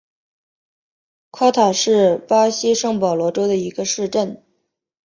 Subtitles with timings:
[1.29, 4.43] 夸塔是巴西圣保罗州的一个市镇。